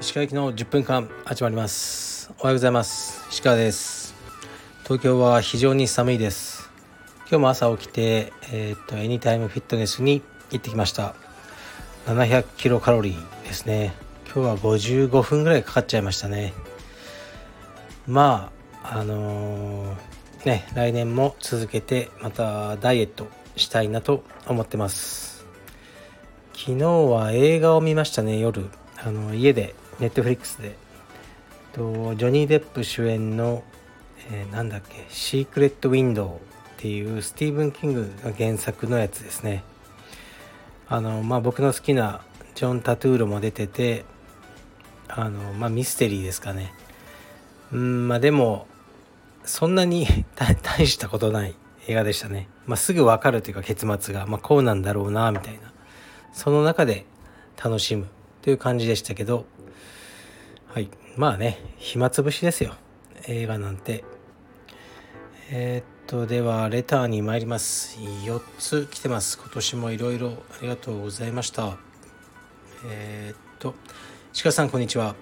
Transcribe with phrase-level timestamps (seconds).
[0.00, 2.32] 石川行きの10分間始まります。
[2.40, 3.28] おはようございます。
[3.30, 4.16] 石川です。
[4.82, 6.68] 東京は非常に寒いです。
[7.30, 11.14] 今日も朝起きてえー、っとエニタイムフィットネスに行ってきました。
[12.06, 13.94] 700キロカロリーですね。
[14.24, 16.54] 今日は55分ぐらいかかっちゃいましたね。
[18.08, 18.50] ま
[18.82, 23.28] ああのー、ね来年も続けてまたダイエット
[23.58, 25.46] したいなと思ってます。
[26.54, 28.70] 昨日は映画を見ましたね夜。
[28.96, 30.76] あの家でネットフリックスで。
[31.72, 33.62] とジョニー・デップ主演の、
[34.30, 36.40] えー、なんだっけ「シークレット・ウィンドウ」っ
[36.78, 39.62] ていうスティーブン・キングが原作のやつですね。
[40.88, 42.22] あのまあ僕の好きな
[42.54, 44.04] ジョン・タトゥーロも出てて
[45.06, 46.72] あのまあミステリーですかね。
[47.72, 48.66] うんまあでも
[49.44, 51.54] そんなに 大したことない
[51.86, 55.72] 映画でしたね、まあ、すぐ分かるというか結末が、まあ、こうなんだろうなみたいな。
[56.32, 57.06] その中で
[57.62, 58.06] 楽しむ
[58.42, 59.46] という感じでしたけど
[60.68, 60.90] はい。
[61.16, 62.74] まあね暇つぶしですよ。
[63.26, 64.04] 映画なんて。
[65.50, 67.98] えー、っとではレターに参ります。
[67.98, 69.38] 4つ来てます。
[69.38, 71.78] 今年もいろいろありがとうございました。
[72.86, 73.74] えー、っと
[74.42, 75.16] 鹿さんこんにちは。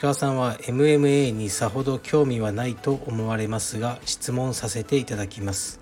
[0.00, 5.77] 鹿さんは MMA にさほど興味はないと思われますが質問させていただきます。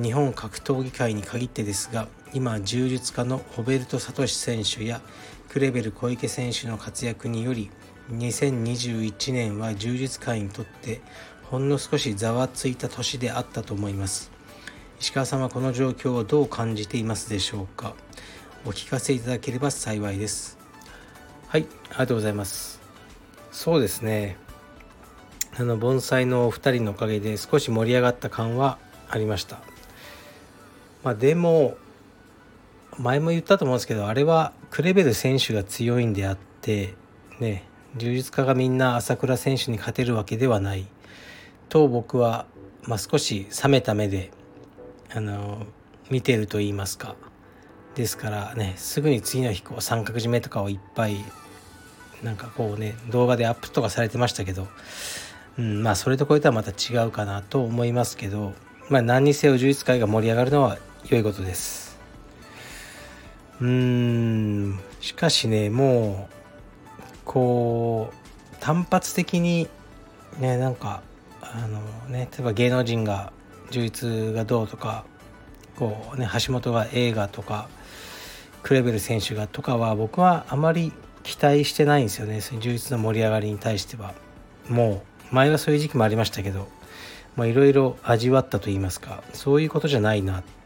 [0.00, 5.02] 日本格闘技界に限ってですが今柔術家のホベルト・サトシ選手や
[5.48, 7.70] クレベル小池選手の活躍により
[8.12, 11.00] 2021年は柔術界にとって
[11.50, 14.30] ほんの少しざわついた年であったと思います。
[15.00, 17.94] 石川さんはこの状況をどう感じていますでしょうか？
[18.64, 20.58] お聞かせいただければ幸いです。
[21.48, 22.80] はいありがとうございます。
[23.50, 24.36] そうですね。
[25.58, 29.60] あの盆栽のお二人のおかげで少し盛り上がった感はありました。
[31.02, 31.76] まあでも
[32.98, 36.94] 前も言ったと思うんですけどあれはクレベル選手が強いんであって
[37.38, 37.64] ね
[37.96, 40.86] 柔術家がみんな朝倉選手に勝てるわけではない。
[41.68, 42.46] と僕は、
[42.82, 44.30] まあ、少し冷めた目で
[45.12, 45.66] あの
[46.10, 47.16] 見てると言いますか。
[47.94, 51.24] ですからねすぐに次の日こう三角締めとかをいっぱい
[52.22, 54.68] なんかこうね動画でアップとかされてましたけど、
[55.58, 58.52] うん、まあそれとこれとはまた違うかなと思いますけど
[58.88, 60.78] まあ何にせよ充実会が盛り上がるのは
[61.08, 61.98] 良いことです。
[63.60, 64.78] うーん。
[65.00, 66.34] しかしねもう
[67.24, 69.68] こう単発的に
[70.38, 71.02] ねなんか
[71.40, 73.32] あのね例えば芸能人が
[73.70, 75.04] 充実がどうとか
[75.76, 77.68] こうね橋本が映画とか
[78.62, 82.40] クレベル選手がとかは僕はあまり期待してないんですよね。
[82.40, 84.14] その充実の盛り上がりに対しては。
[84.68, 86.68] もう前はそういう時期もありましたけど
[87.38, 90.59] いろいろ味わったと言いますかそういうことじゃないなって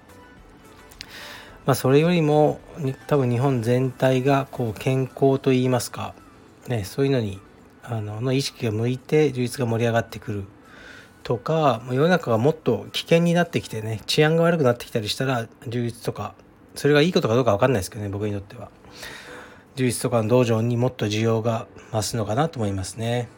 [1.66, 2.60] まあ、それよりも
[3.06, 6.14] 多分日本全体がこう健康といいますか、
[6.68, 7.40] ね、そういうのに
[7.82, 10.44] あのの意識が向いて充実が盛り上がってくる。
[11.22, 16.34] とか世の中がもっと危険になってきてね治安が悪くなってきたりしたら充実とか
[16.74, 18.68] それがいいことかどうか分かんないですけどね僕にとっては。
[19.76, 23.28] 充実とかの道場にもっと需要が増すのかなと思いますね。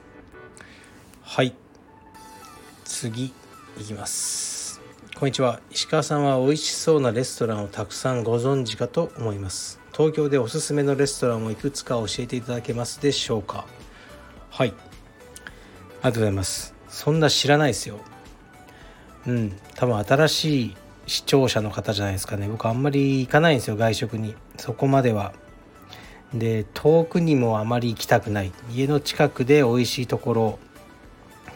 [1.23, 1.55] はい。
[2.85, 3.27] 次
[3.79, 4.56] いきます。
[5.19, 5.61] こんにちは。
[5.71, 9.81] 石川さんは美味しそうなレストランをたくさんご存知かと思います。
[9.95, 13.65] 東京でおすすめのレストランをいくつか教えていただけますでしょうか。
[14.51, 14.69] はい。
[14.69, 14.75] あり
[16.03, 16.75] がとうございます。
[16.91, 17.99] そんな知らないですよ。
[19.27, 19.57] うん。
[19.75, 22.47] 多分新しい視聴者の方じゃないですかね。
[22.47, 24.35] 僕あんまり行かないんですよ外食に。
[24.59, 25.33] そこまでは。
[26.35, 28.53] で遠くにもあまり行きたくない。
[28.71, 30.59] 家の近くで美味しいところ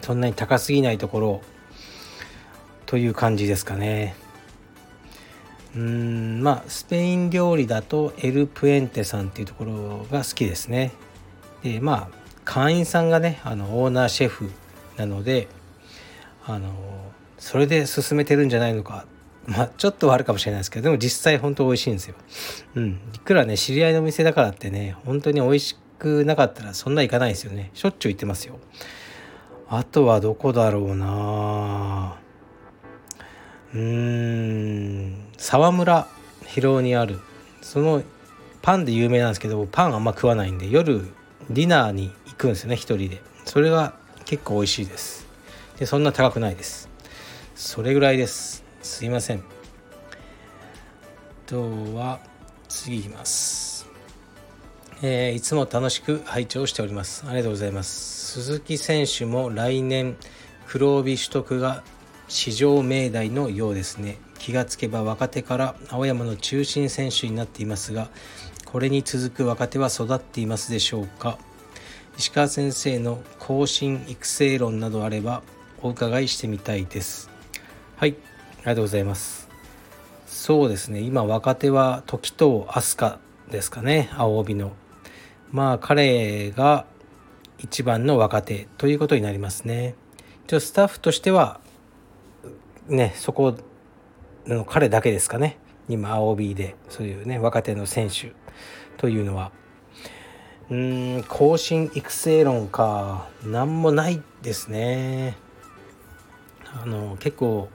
[0.01, 1.41] そんなに高すぎないところ
[2.91, 4.15] という感じですかね。
[5.77, 10.91] うんまあスペイン料理だとエル・プエンテさんっていうところが好きですね。
[11.63, 14.51] でまあ会員さんがねあのオーナーシェフ
[14.97, 15.47] なので
[16.45, 16.73] あの
[17.37, 19.05] それで進めてるんじゃないのか。
[19.45, 22.15] まあちょっとはあるかもしれないですけどでも実際本当美味しいんですよ。
[22.75, 27.71] うんいくらね知り合いの店だからってね本当に美味しくなかったらそんな行かないですよね。
[27.73, 28.59] しょっちゅう行ってますよ。
[29.69, 32.19] あとはどこだろうな
[33.73, 35.15] うーん。
[35.37, 36.07] 沢村
[36.45, 37.19] 広尾にある
[37.61, 38.03] その
[38.61, 41.01] パンで有名なんですけどパンあんま食わないんで夜
[41.49, 43.21] ディナーに行くんですよね一人で。
[43.45, 43.93] それが
[44.25, 45.27] 結構美味しいです。
[45.77, 46.89] でそんな高くないです。
[47.55, 48.63] それぐらいです。
[48.81, 49.43] すいません。
[51.45, 51.61] と
[51.95, 52.19] は
[52.69, 53.87] 次いきます。
[55.01, 57.23] えー、いつも楽しく拝聴しております。
[57.27, 58.41] ありがとうございます。
[58.41, 60.15] 鈴木選手も来年
[60.67, 61.83] 黒帯取得が
[62.31, 64.17] 市場命題のようですね。
[64.39, 68.09] 気がつけば若手から青山の中心選手になっていますが
[68.65, 71.37] これに続く若手は育っていますでしょうか。
[72.17, 75.43] 石川先生の後進育成論などあれば
[75.81, 77.29] お伺いしてみたいです。
[77.97, 79.49] はいありがとうございます。
[80.25, 83.19] そうですね今若手は時藤飛鳥
[83.51, 84.71] ですかね青帯の。
[85.51, 86.85] まあ彼が
[87.59, 89.95] 一番の若手ということになりますね。
[90.45, 91.59] 一応スタッフとしては
[92.91, 93.57] ねそこ
[94.45, 95.57] の彼だけですかね。
[95.89, 98.33] 今青帯でそういうね若手の選手
[98.97, 99.51] というのは。
[100.69, 103.27] うん更新育成論か。
[103.43, 105.35] 何もないですね。
[106.81, 107.69] あの結構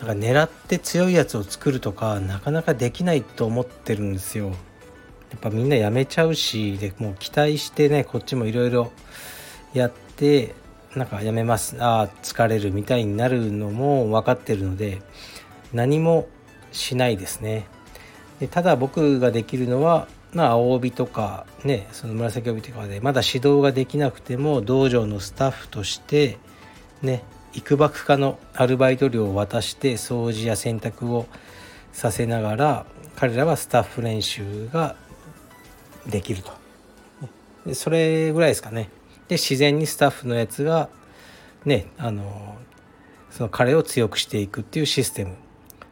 [0.00, 4.48] なんか狙って強いやつを作るとかなかなかできないと思ってるんですよ。
[4.48, 8.92] やっぱみんなやめちゃうしでもう期待してねこっちもいろいろ
[9.72, 10.54] やって
[10.96, 11.76] なんかやめます。
[11.78, 15.02] ああ疲れるみたいになるのも分かってるので
[15.72, 16.26] 何も
[16.72, 17.66] しないですね。
[18.40, 26.38] でただ僕ができるのはまあ青帯とかねその紫帯とかでまだ指導ができなくても道場のスタッフとして
[27.02, 31.26] ね幾ばくかのアルバイト料を渡して掃除や洗濯を
[31.92, 34.96] させながら彼らはスタッフ練習が
[36.06, 36.52] できると。
[37.74, 38.90] それぐらいですかね。
[39.28, 40.88] で自然にスタッフのやつが
[41.64, 42.56] ねあの
[43.30, 45.34] その彼を強くしていくっていうシステム。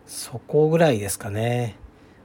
[0.06, 1.76] そこぐらいですかね。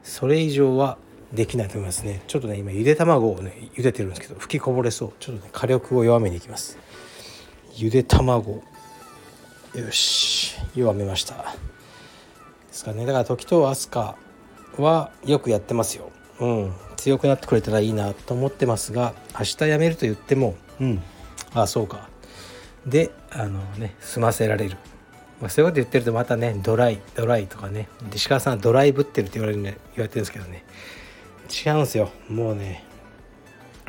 [0.04, 0.98] それ以上は
[1.34, 2.22] できないと思いますね。
[2.28, 5.14] ちょっとね今ゆで卵をね茹でてるんですけど吹きこぼれそう。
[5.20, 6.78] ちょっとね火力を弱めにいきます。
[7.76, 8.64] ゆで卵。
[9.76, 10.56] よし。
[10.76, 11.36] 弱めました。
[11.36, 11.44] で
[12.72, 13.06] すかね。
[13.06, 16.12] だから時と飛鳥はよくやってますよ。
[16.40, 16.74] うん。
[16.98, 21.02] 強くなってくれたらいいなと思ってますが明日辞めると言ってもうん。
[21.54, 22.10] ああそうか。
[22.86, 24.78] であのね済ませられる、
[25.42, 30.64] まあ、そういうこと言ってるとまたねドライドライとかね石川さんドライぶってるって言われる、ね、言われてるんですけどね。
[31.66, 32.12] 違うんですよ。
[32.30, 32.84] もうね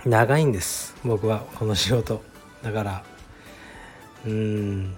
[0.05, 0.97] 長いんです。
[1.05, 2.23] 僕はこの仕事。
[2.62, 3.05] だから
[4.26, 4.97] うん。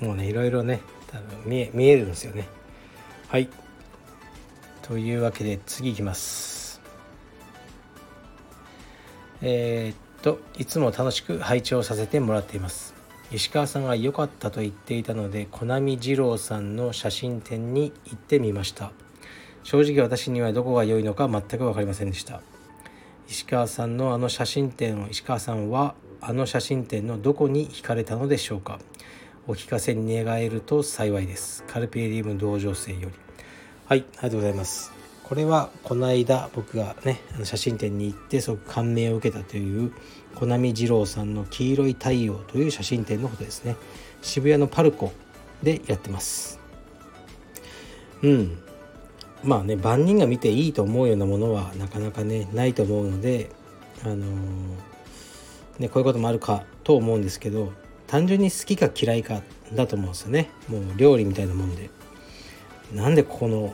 [0.00, 2.48] もうねいろいろね多分見え見えるんですよね。
[3.28, 3.48] はい。
[4.82, 6.59] というわけで次いきます
[9.42, 12.94] えー、っといつも楽しく拝聴させてもらっています。
[13.32, 18.92] 石川さんが良かったと言っていたのでコナミ二郎さんの写真展に行ってみました。
[19.62, 22.42] 正直私にはどこが良いのか全く分かりませんでした。
[23.28, 28.80] 石川さんのあの写真展を石川さんはあの写真展のどこに惹かれたのでしょうか。
[29.46, 31.64] お聞かせに願えると幸いです。
[31.64, 33.10] カルピエディウム同情生より。
[33.86, 34.99] はいありがとうございます。
[35.30, 39.92] これはこの間僕がねあの写真展に行ってすごく感銘を受けたという
[40.34, 43.76] コナミ二郎さんの黄色い太陽という写真展のことですね。
[44.22, 45.12] 渋谷のパルコ
[45.62, 46.58] でやってます。
[48.22, 48.58] うん。
[49.44, 53.50] まあね万人が見ていいと思うようなものはなかなかねないと思うので
[54.02, 54.26] あのー、
[55.78, 57.72] ねこういうこともあるかと思うんですけど
[58.08, 59.42] 単純に好きか嫌いか
[59.74, 60.50] だと思うんですよね。
[60.66, 61.88] もう料理みたいなもんで。
[62.92, 63.72] なんでここの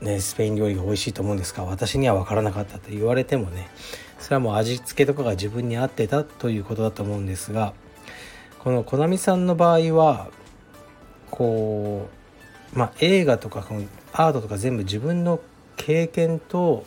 [0.00, 1.64] ねスペイン料理が美味しいと思うんですか？
[1.64, 3.68] 私には分からなかったと言われてもね
[4.18, 7.74] それはもう味付けとかが自分に合ってたということだと思うんですが
[8.58, 10.30] このコナミさんの場合は
[11.30, 12.08] こ
[12.74, 15.40] うまあ映画とかこのアートとか全部自分の
[15.76, 16.84] 経験と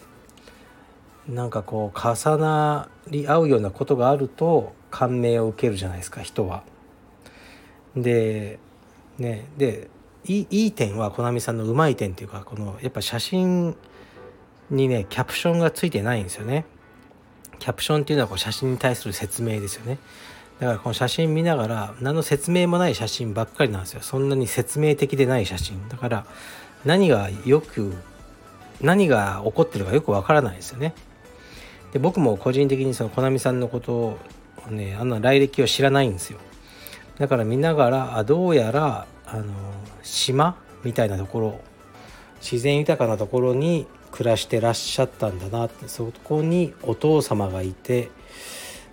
[1.28, 6.64] なんかこう重なり合うようなことがあると感銘を受けるじゃないですか人は。
[7.96, 8.60] で
[9.18, 9.90] ねで
[10.26, 13.76] いいい点はコナミさんのうまい点っていうかこのやっぱ写真
[14.70, 16.66] にねキャプションがついてないんですよね。
[17.60, 19.98] キャプションっていうのはこう写真に対する説明ですよね。
[20.60, 24.02] だからこの写真見ながら何の説明もない写真ばっかりなんですよ。
[24.02, 25.88] そんなに説明的でない写真。
[25.90, 26.26] だから
[26.86, 27.94] 何がよく
[28.82, 30.94] 何が起こってるかよくわからないですよね。
[31.92, 34.20] で僕も個人的にそのコナミさんのことを
[34.70, 36.40] ねあの来歴を知らないんですよ。
[37.18, 39.54] だから見ながらあどうやらあの
[40.04, 41.62] 島みたいなところ
[42.42, 48.12] 自然豊かなところに暮らしてらっしゃったんだなってそこにお父様がいて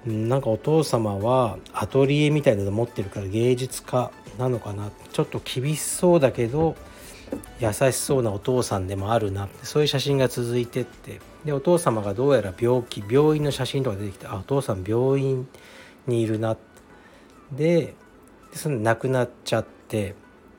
[0.06, 6.74] なんかお父様はアトリエみたいなの持ってるから芸術家なのかなちょっと厳しそうだけど
[7.60, 15.46] 優しそうなお父さんでもあるなってそういう写真が続いてってでお父様がどうやら病気病院の写真とか出てきてあお父さん病院
[16.06, 16.56] にいるな
[17.52, 17.94] で
[18.52, 20.14] その亡くなっちゃって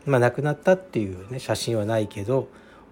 [0.06, 2.48] まあ亡くなったっていうね写真はないけど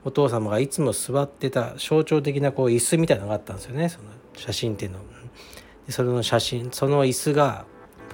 [0.06, 5.00] お父様がいつも座ってた象徴的なこう椅子みたいなのがあったんですよねその写真っていうの。
[5.86, 7.66] でそれの写真その椅子が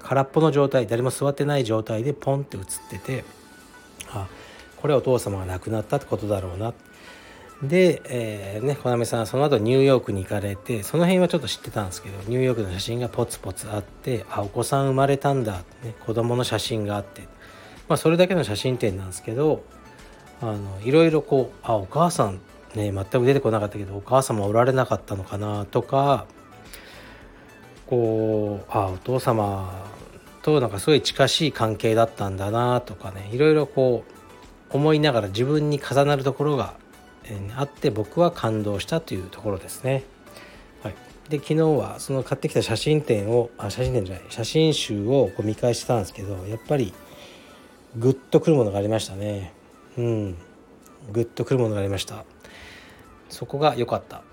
[0.02, 3.26] 空っぽの状態誰も座ってない状態でポンって写ってて
[4.12, 4.28] あ
[4.78, 6.74] これはお父様が亡くなったってことだろうな。
[7.64, 17.28] で、えー、ね小波さんはその後ニューヨークに行かれてその辺はちょっと知ってたんですけどニューヨークの写真がポツポツあってあお子さん生まれたんだ、ね、子供の写真があって、
[17.88, 19.64] まあ、それだけの写真展なんですけど
[20.42, 22.42] あのいろいろこうあお母さん
[22.76, 26.26] ね全く出てこなかったけどお母様おられなかったのかなとか
[27.88, 29.86] こうあお父様
[30.42, 34.04] となんかすごい近しい関係だったんだなとかねいろいろこ
[34.72, 36.76] う思いながら自分に重なるところが
[37.56, 40.04] あって僕は感動したというところですね。
[40.84, 40.96] はい、
[41.30, 46.94] で昨日はその買ってきた写真展をあ写真展じゃない写真集をこう見返してたんですけどやっぱり
[47.98, 49.54] グッとくるものがありましたね。
[49.98, 50.32] うん、
[51.14, 52.26] グッとくるものがありました。
[53.30, 54.24] そこが良かった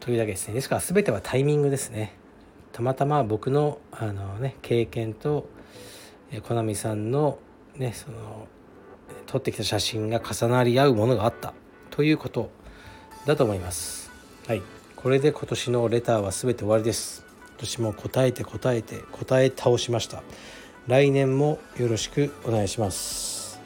[0.00, 0.54] というだけですね。
[0.54, 2.14] ですから全てはタイミングですね。
[2.72, 5.48] たまたま僕のあの、ね、経験と
[6.48, 7.38] コナミさんの,、
[7.76, 8.48] ね、その
[9.26, 11.54] 撮ってきた写真が重なり合うものがあった
[11.90, 12.50] ということ
[13.26, 14.10] だと思います。
[14.48, 14.62] はい、
[14.96, 17.24] これで今年のレターは全て終わりです。
[17.50, 20.24] 今年も答えて答えて答え倒しました。
[20.86, 23.60] 来年もよろしくお願いします。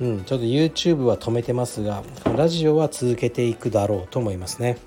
[0.00, 2.02] うん、ちょっと YouTube は止めてますが、
[2.36, 4.78] ラジオは続けていくだろうと思いますね。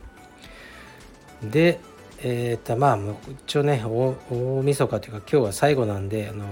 [1.43, 1.79] で、
[2.19, 2.99] えー、とまあ
[3.45, 6.45] 一応ね大晦日というか今日は最後なんで、あの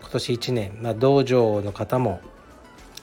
[0.00, 2.20] 今年1年、まあ、道場の方も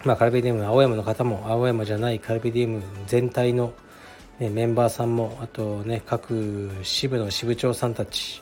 [0.05, 3.73] まあ、カルビディウム青山の方も青山じゃないカルビディウム全体の、
[4.39, 8.41] ね、メンバーさんもあとね各支部の支部長さんたち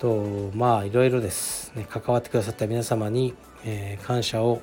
[0.00, 3.34] とまあいろいろです、ね、関わってくださった皆様に、
[3.66, 4.62] えー、感謝を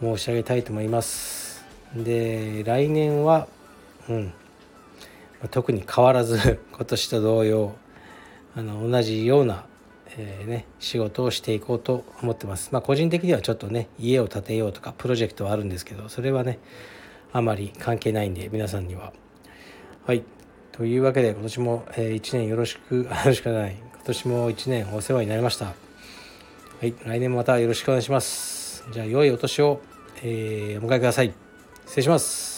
[0.00, 3.46] 申し上げたいと思いますで来年は
[4.08, 4.32] うん
[5.52, 7.76] 特に変わらず 今年と同様
[8.56, 9.64] あの同じような
[10.18, 12.70] えー、ね、仕事をしていこうと思ってます。
[12.72, 16.58] まあ、個人的にはちょっとね家を建てようとかプロジェクトはあるんですけどそれはね
[17.34, 19.12] あまり関係ないんで皆さんには。
[20.06, 20.22] はい
[20.76, 25.66] というわけで今年も、え、1年よろしく よろしくない今年も1年お世話になりました。
[25.66, 25.72] は
[26.82, 28.84] い来年もまたよろしくお願いします。
[28.92, 29.80] じゃあ良いお年を、
[30.22, 31.32] えー、お迎えください。
[31.86, 32.55] 失礼します。